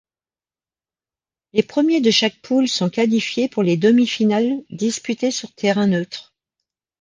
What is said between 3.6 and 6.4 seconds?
les demi-finales disputées sur terrain neutre.